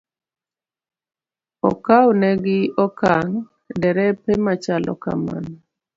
[1.69, 3.35] Okawnegi okang'
[3.81, 5.53] derepe ma chalo kamano.